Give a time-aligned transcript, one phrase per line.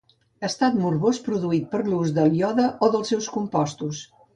[0.47, 4.07] Estat morbós produït per l'ús del iode o dels seus compostos.